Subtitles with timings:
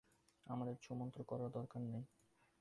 [0.45, 2.03] আমাদের ছুঃ মন্তর করার দরকার নেই।